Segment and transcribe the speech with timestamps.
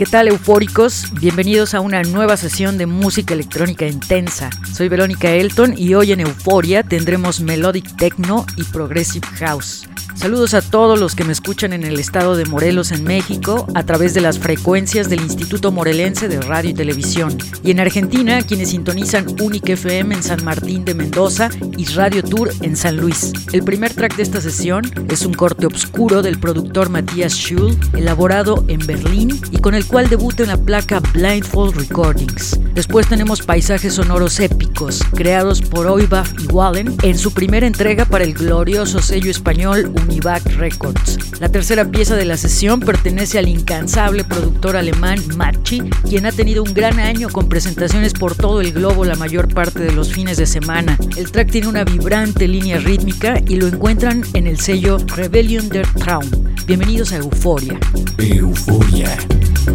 [0.00, 1.12] ¿Qué tal eufóricos?
[1.20, 4.48] Bienvenidos a una nueva sesión de música electrónica intensa.
[4.72, 9.86] Soy Verónica Elton y hoy en Euforia tendremos Melodic Techno y Progressive House.
[10.20, 13.84] Saludos a todos los que me escuchan en el estado de Morelos, en México, a
[13.84, 17.38] través de las frecuencias del Instituto Morelense de Radio y Televisión.
[17.64, 22.52] Y en Argentina, quienes sintonizan Unique FM en San Martín de Mendoza y Radio Tour
[22.60, 23.32] en San Luis.
[23.52, 28.64] El primer track de esta sesión es un corte obscuro del productor Matthias Schul, elaborado
[28.68, 32.58] en Berlín y con el cual debuta en la placa Blindfold Recordings.
[32.74, 38.22] Después tenemos paisajes sonoros épicos, creados por Oibach y Wallen en su primera entrega para
[38.22, 41.18] el glorioso sello español Univac Records.
[41.40, 46.62] La tercera pieza de la sesión pertenece al incansable productor alemán Machi, quien ha tenido
[46.62, 50.36] un gran año con presentaciones por todo el globo la mayor parte de los fines
[50.36, 50.96] de semana.
[51.16, 55.86] El track tiene una vibrante línea rítmica y lo encuentran en el sello Rebellion der
[55.94, 56.30] Traum.
[56.66, 57.78] Bienvenidos a Euforia.
[58.18, 59.16] Euforia.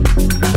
[0.03, 0.55] Thank you.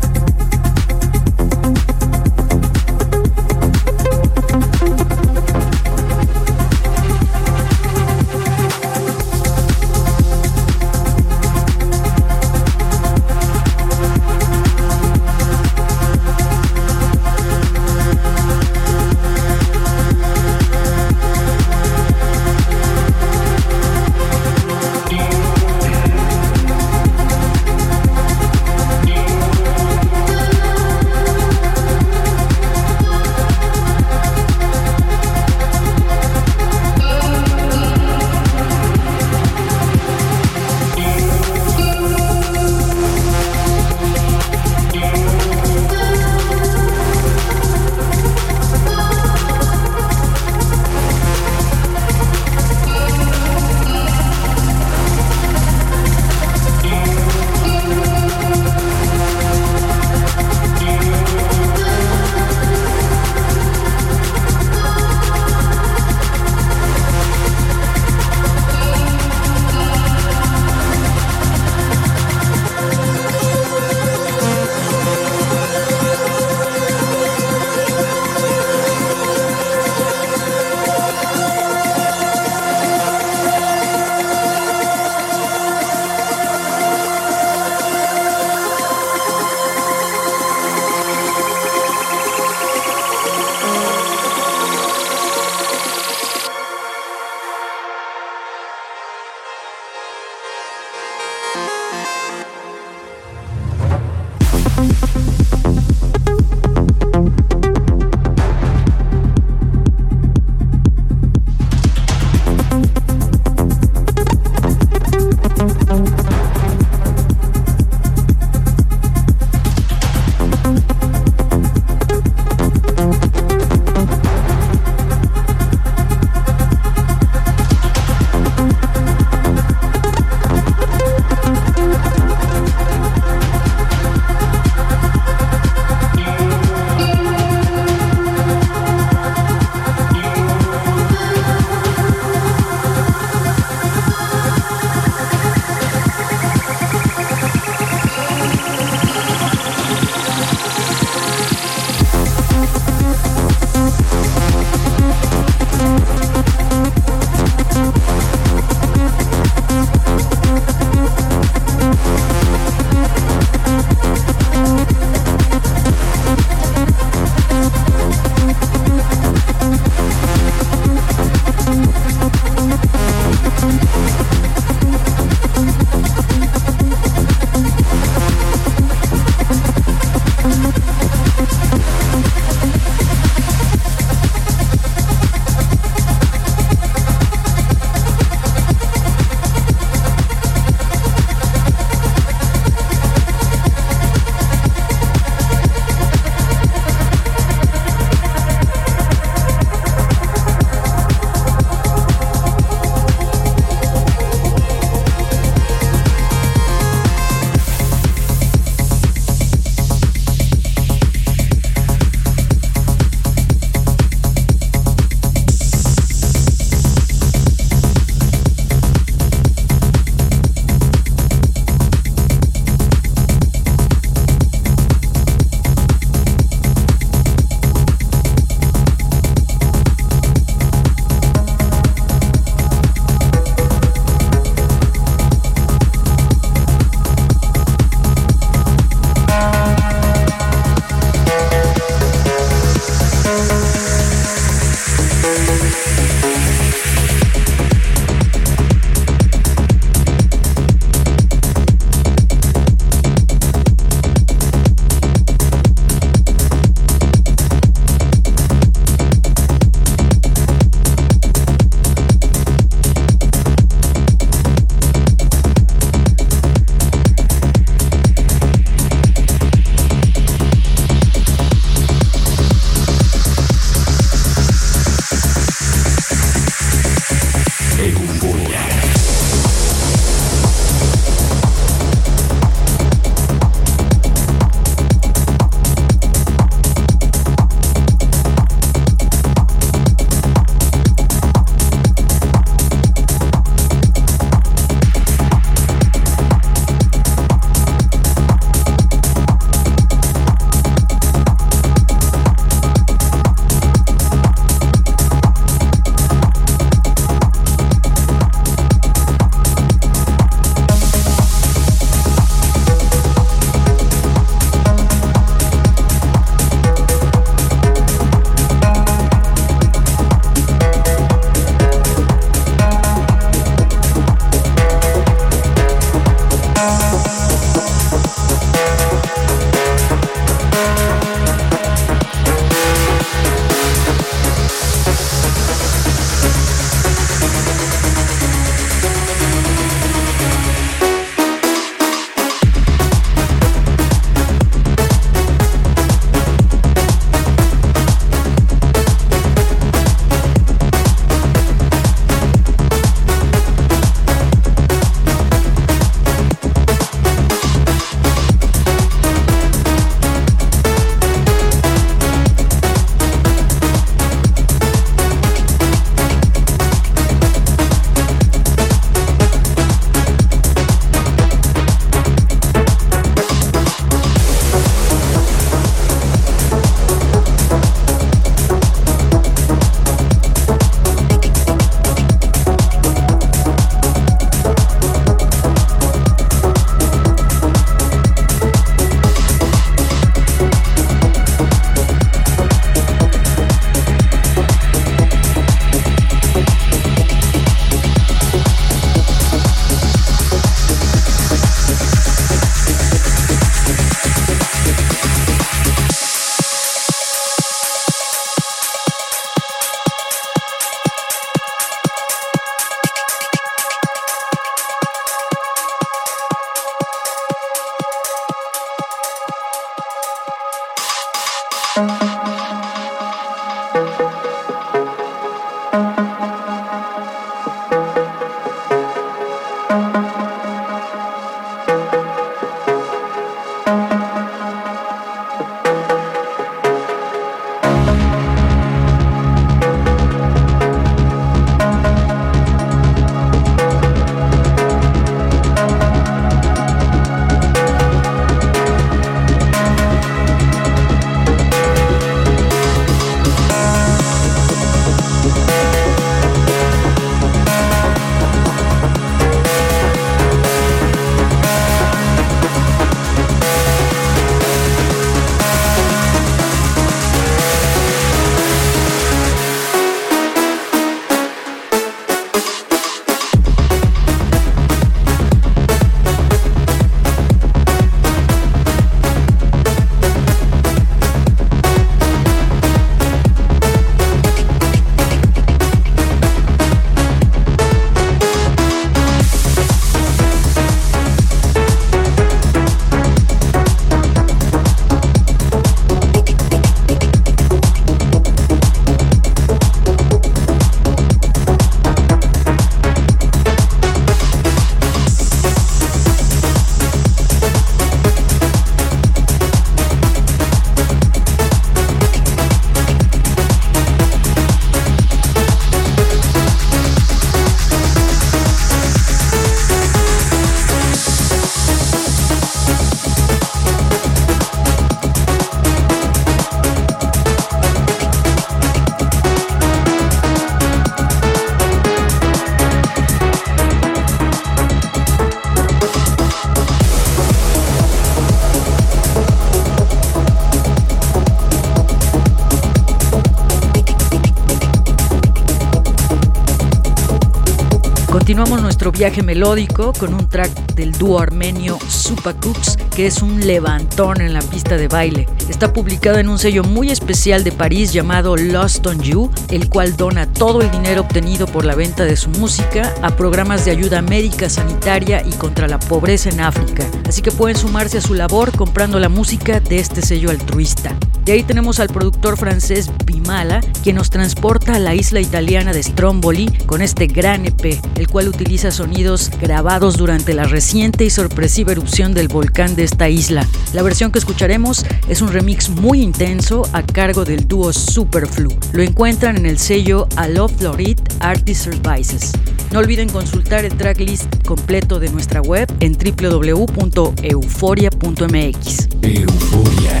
[548.34, 553.46] Continuamos nuestro viaje melódico con un track del dúo armenio Supa Cooks, que es un
[553.46, 555.28] levantón en la pista de baile.
[555.48, 559.96] Está publicado en un sello muy especial de París llamado Lost on You, el cual
[559.96, 564.02] dona todo el dinero obtenido por la venta de su música a programas de ayuda
[564.02, 566.86] médica, sanitaria y contra la pobreza en África.
[567.06, 570.96] Así que pueden sumarse a su labor comprando la música de este sello altruista.
[571.24, 575.82] De ahí tenemos al productor francés Bimala, quien nos transporta a la isla italiana de
[575.82, 581.72] Stromboli con este gran EP, el cual utiliza sonidos grabados durante la reciente y sorpresiva
[581.72, 583.48] erupción del volcán de esta isla.
[583.72, 588.50] La versión que escucharemos es un remix muy intenso a cargo del dúo Superflu.
[588.72, 592.30] Lo encuentran en el sello A Love Florid Artist Services.
[592.70, 598.88] No olviden consultar el tracklist completo de nuestra web en www.euforia.mx.
[599.02, 600.00] Euforia.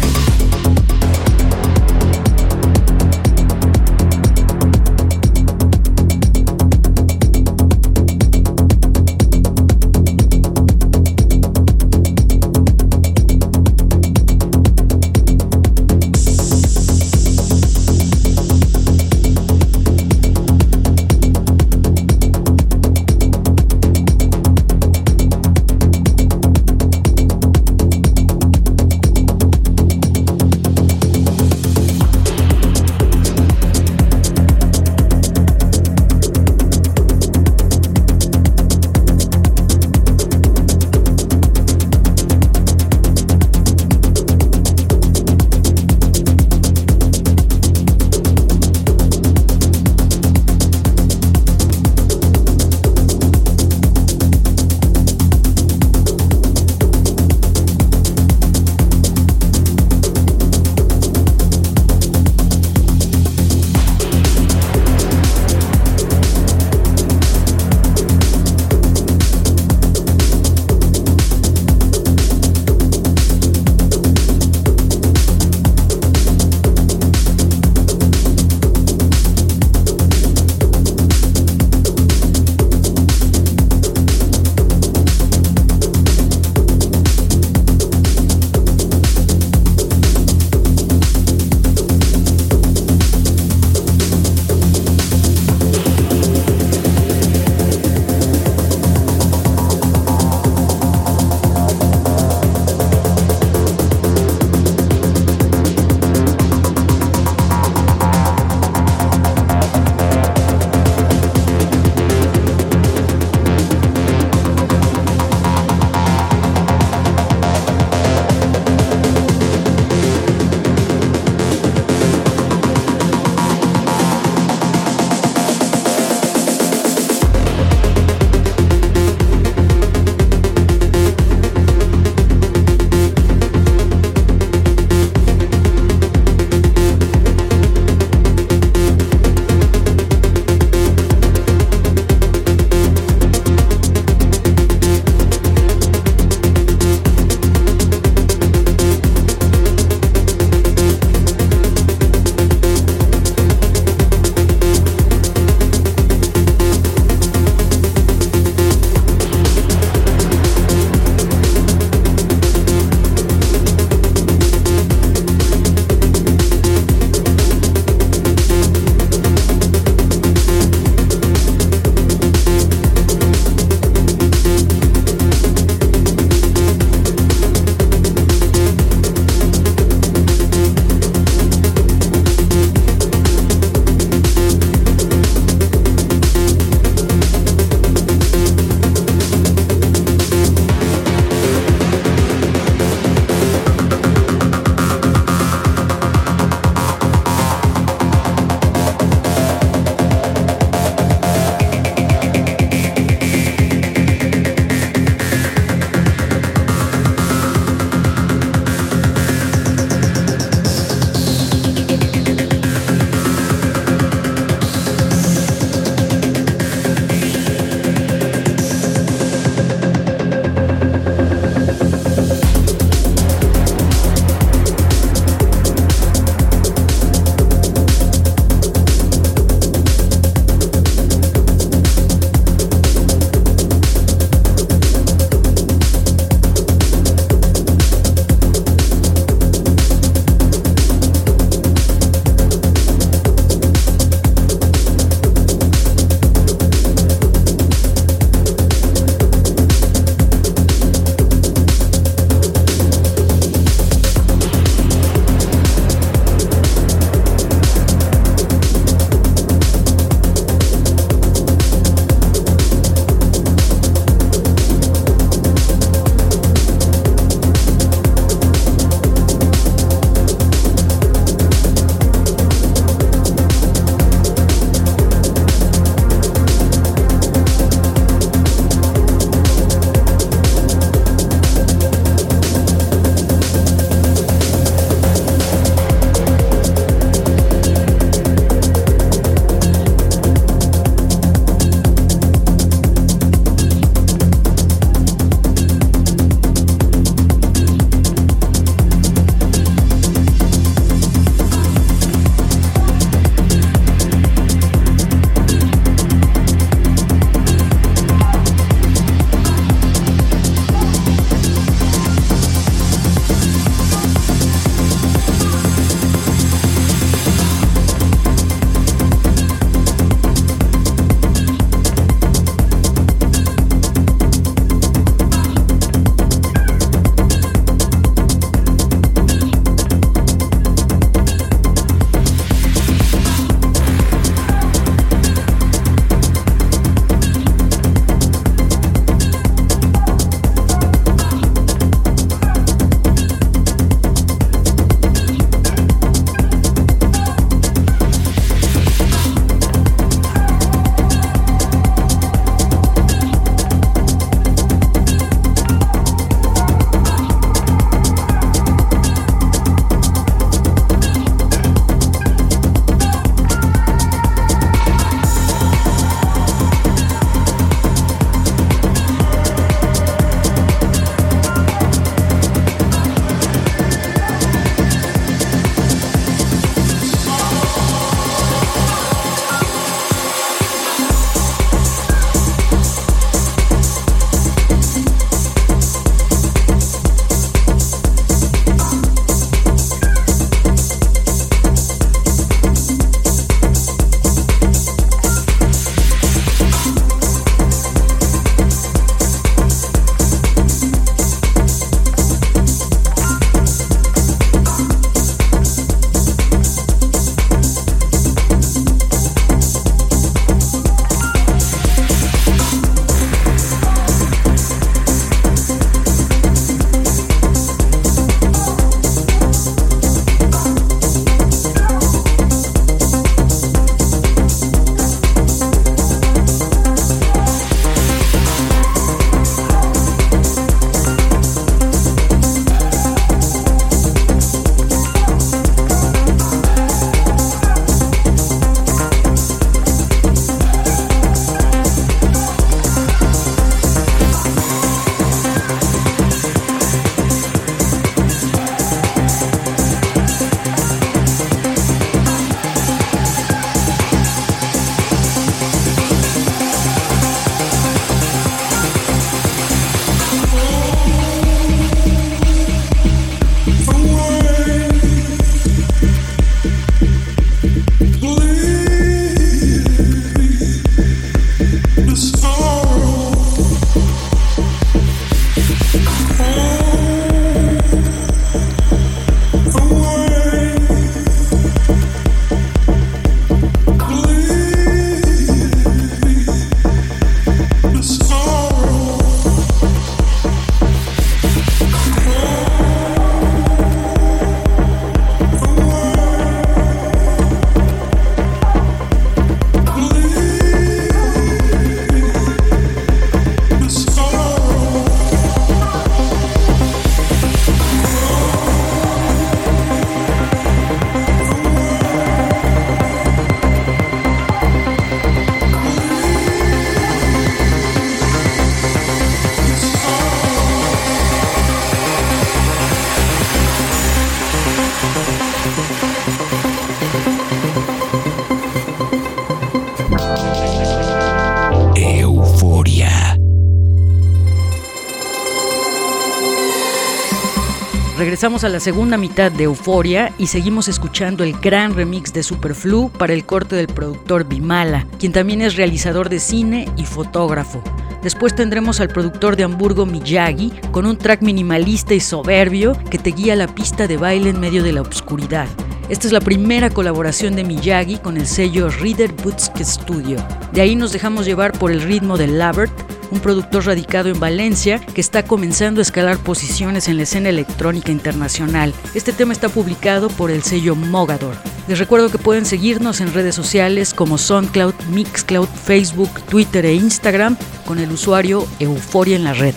[538.34, 543.08] Regresamos a la segunda mitad de Euforia y seguimos escuchando el gran remix de Superflu
[543.16, 547.80] para el corte del productor Bimala, quien también es realizador de cine y fotógrafo.
[548.24, 553.30] Después tendremos al productor de Hamburgo Miyagi con un track minimalista y soberbio que te
[553.30, 555.68] guía la pista de baile en medio de la oscuridad.
[556.08, 560.44] Esta es la primera colaboración de Miyagi con el sello Reader Butsk Studio.
[560.72, 562.92] De ahí nos dejamos llevar por el ritmo de Labert,
[563.30, 568.12] un productor radicado en Valencia que está comenzando a escalar posiciones en la escena electrónica
[568.12, 568.94] internacional.
[569.14, 571.56] Este tema está publicado por el sello Mogador.
[571.88, 577.56] Les recuerdo que pueden seguirnos en redes sociales como SoundCloud, Mixcloud, Facebook, Twitter e Instagram
[577.86, 579.74] con el usuario Euforia en la red.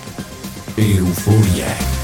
[0.77, 1.96] Euforia.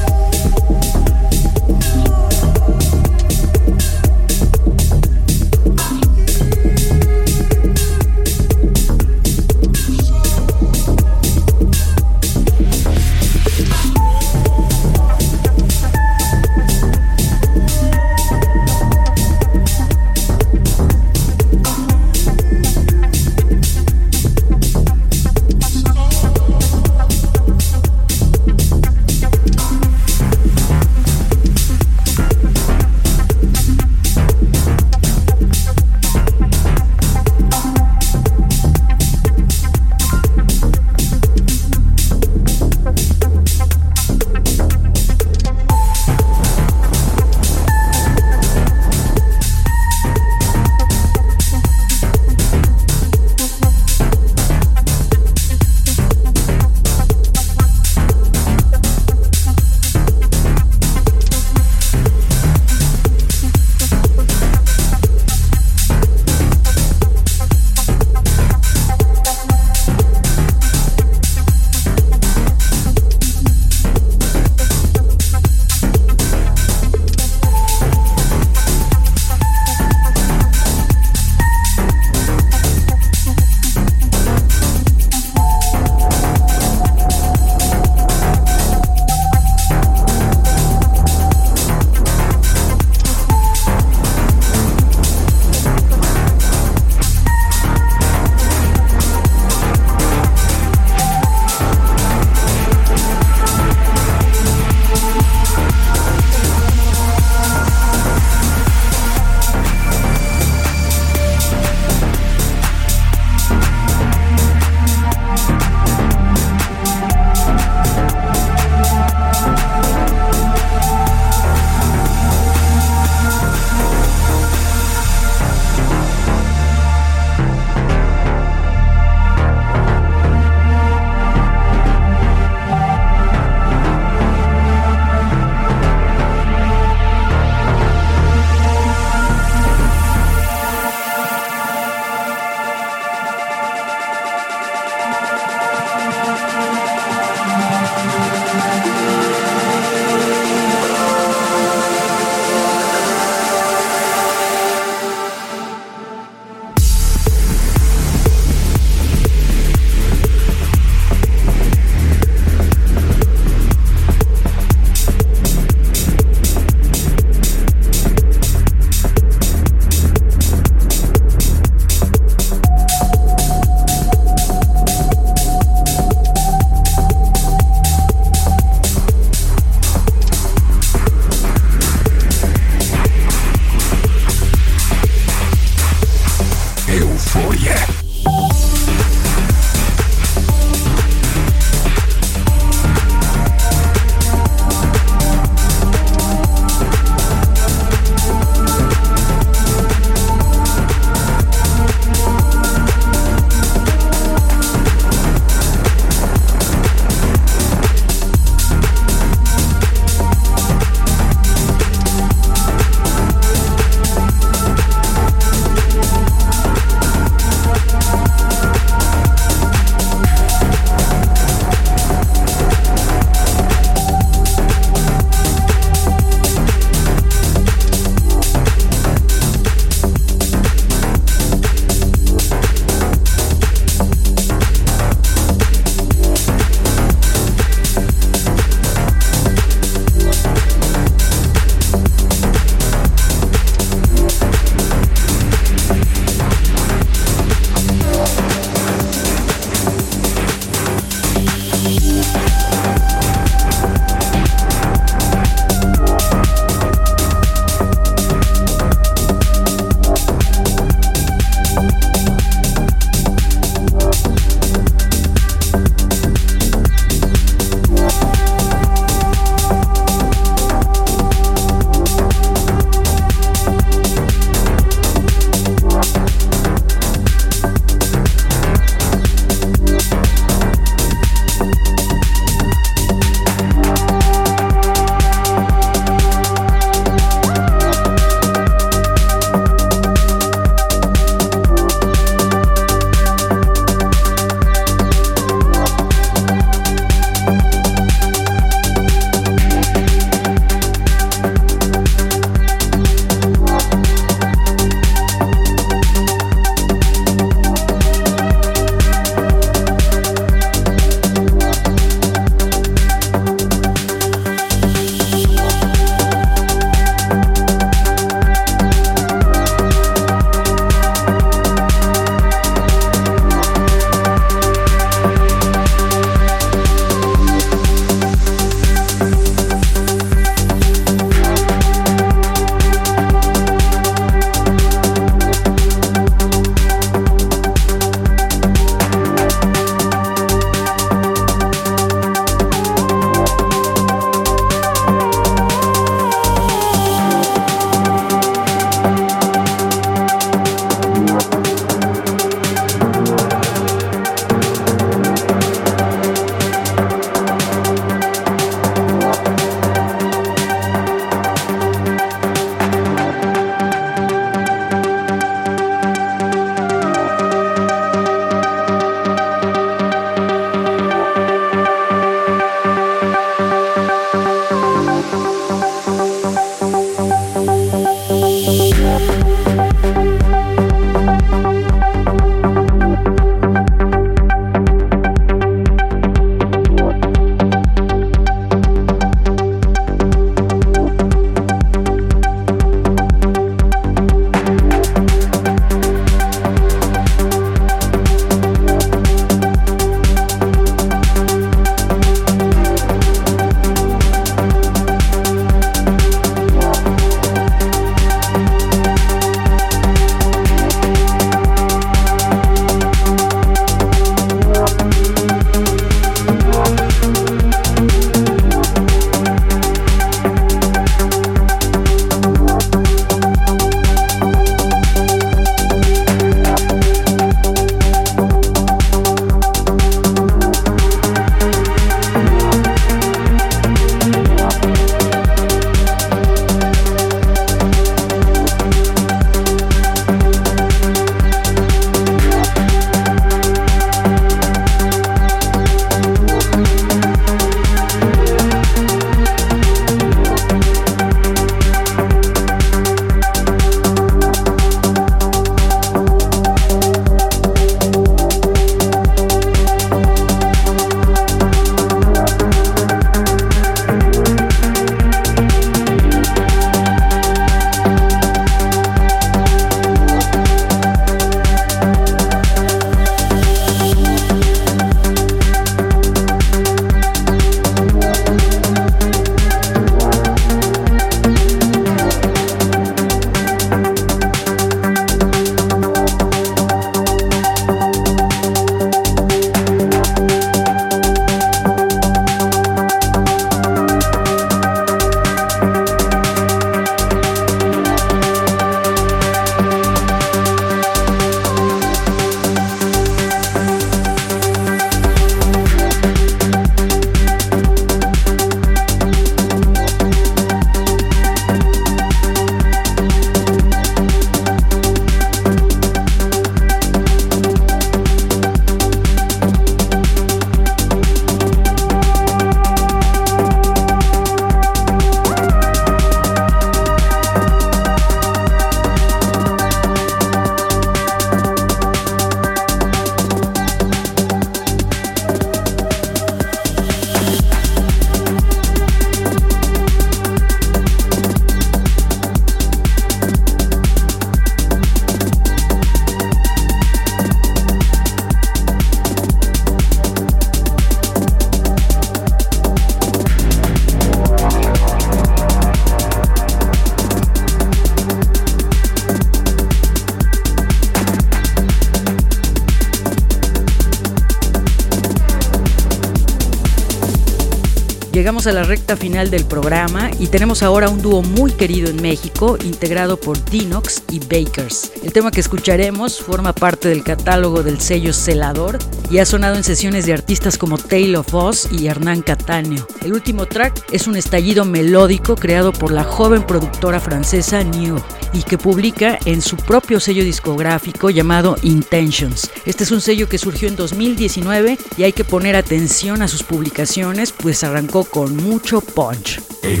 [568.44, 572.20] Llegamos a la recta final del programa y tenemos ahora un dúo muy querido en
[572.20, 575.12] México, integrado por Dinox y Bakers.
[575.22, 578.98] El tema que escucharemos forma parte del catálogo del sello Celador
[579.30, 583.06] y ha sonado en sesiones de artistas como Tale of Us y Hernán Cataño.
[583.22, 588.16] El último track es un estallido melódico creado por la joven productora francesa New
[588.52, 592.70] y que publica en su propio sello discográfico llamado Intentions.
[592.86, 596.62] Este es un sello que surgió en 2019 y hay que poner atención a sus
[596.62, 599.60] publicaciones, pues arrancó con mucho punch.
[599.82, 600.00] ¿Qué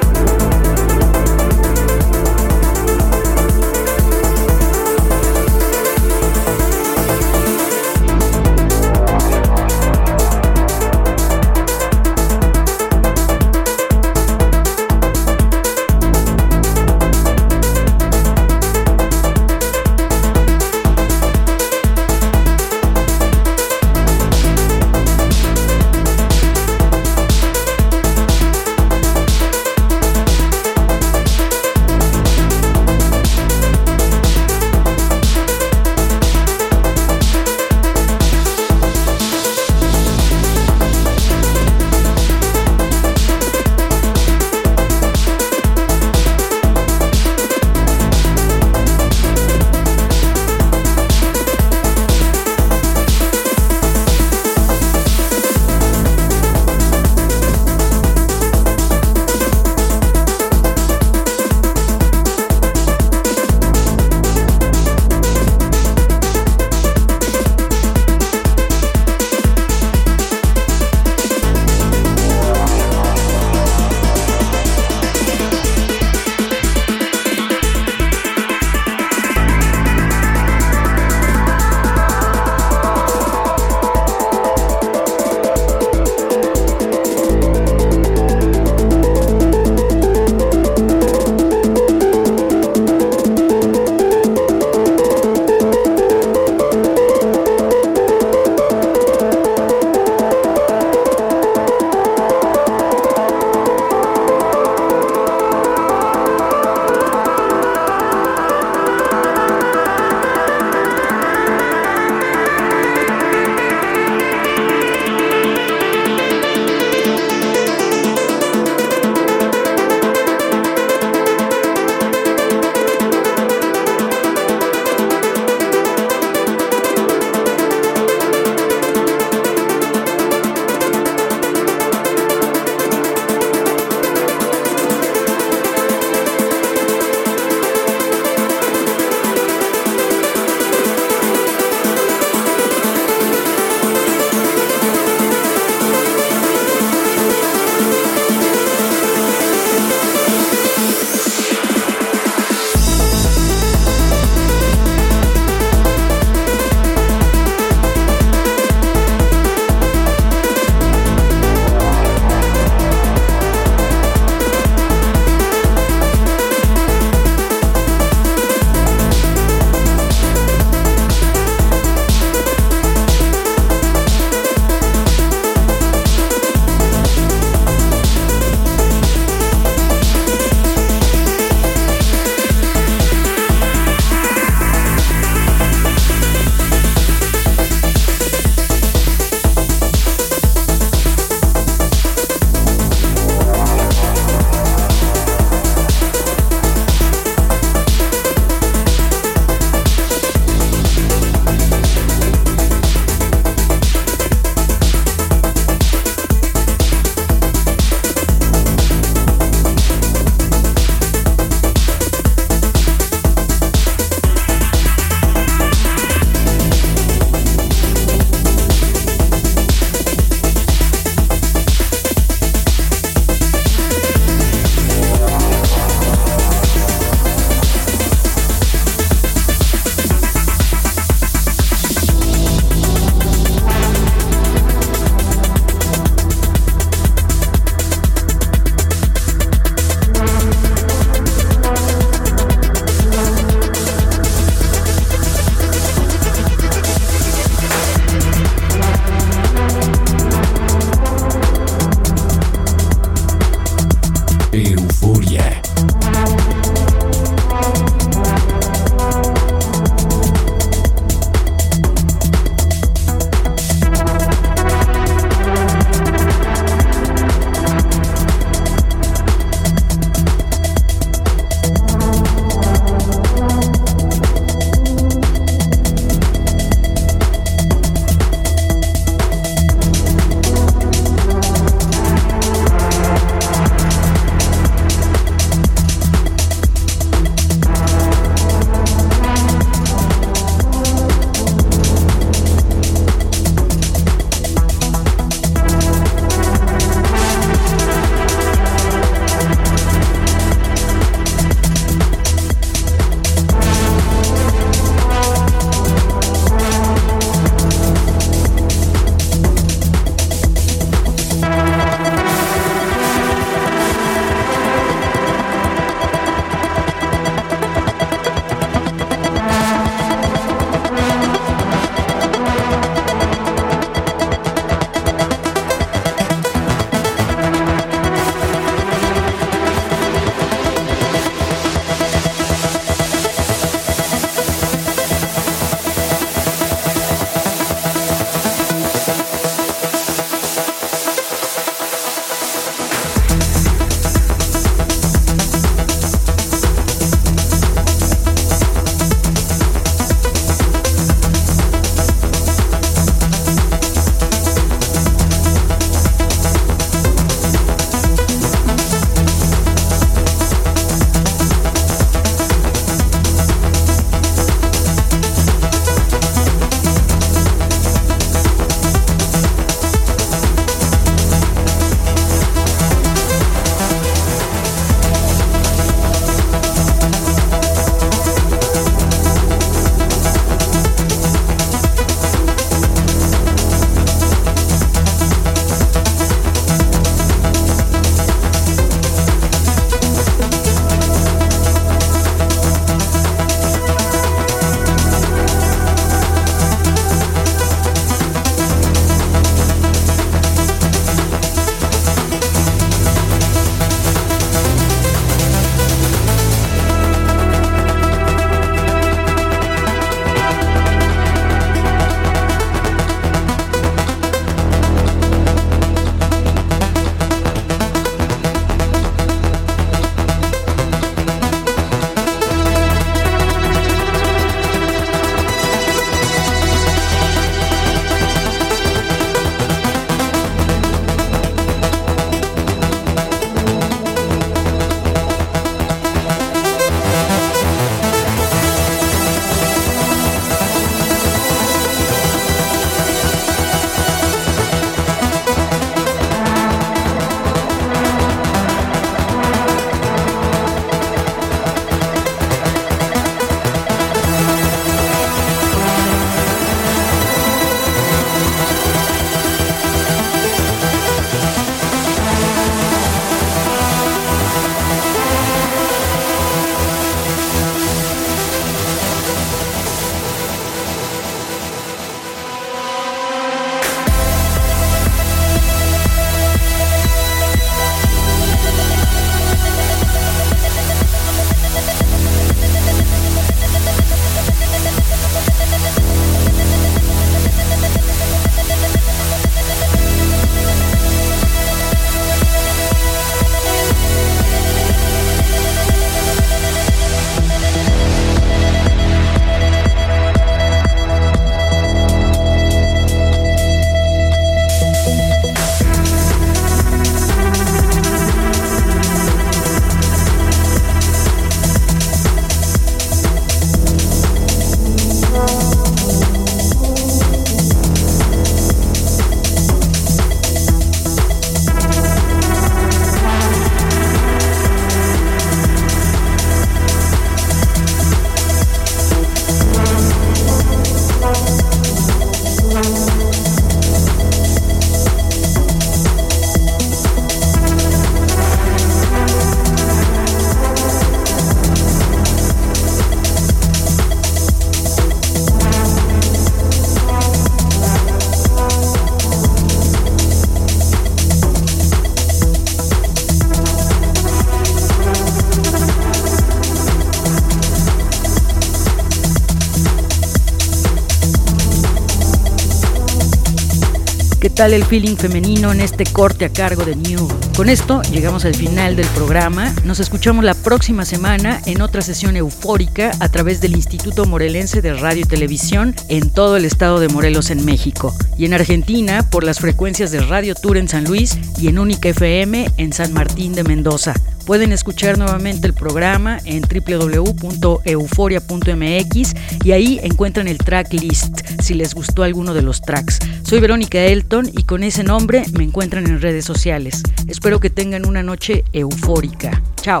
[564.52, 567.28] tal el feeling femenino en este corte a cargo de New?
[567.56, 569.74] Con esto llegamos al final del programa.
[569.84, 574.94] Nos escuchamos la próxima semana en otra sesión eufórica a través del Instituto Morelense de
[574.94, 579.44] Radio y Televisión en todo el estado de Morelos en México y en Argentina por
[579.44, 583.54] las frecuencias de Radio Tour en San Luis y en Única FM en San Martín
[583.54, 584.14] de Mendoza.
[584.46, 589.34] Pueden escuchar nuevamente el programa en www.euforia.mx
[589.64, 593.20] y ahí encuentran el track list si les gustó alguno de los tracks.
[593.52, 597.02] Soy Verónica Elton y con ese nombre me encuentran en redes sociales.
[597.28, 599.62] Espero que tengan una noche eufórica.
[599.82, 600.00] Chao.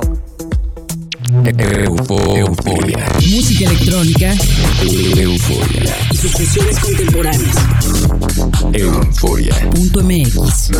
[1.58, 3.12] Euforia.
[3.16, 4.32] Música electrónica
[4.80, 5.96] Euforia.
[6.10, 7.56] y sus sesiones contemporáneas.
[8.72, 9.54] Euforia.
[9.70, 10.70] Punto MX.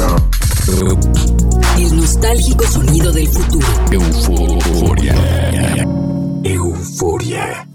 [1.76, 3.66] El nostálgico sonido del futuro.
[6.42, 7.68] Euforia.